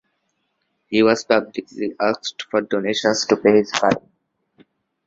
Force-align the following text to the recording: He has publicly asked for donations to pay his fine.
He 0.87 0.97
has 0.97 1.25
publicly 1.25 1.93
asked 1.99 2.47
for 2.49 2.61
donations 2.61 3.23
to 3.27 3.37
pay 3.37 3.57
his 3.57 3.69
fine. 3.71 4.01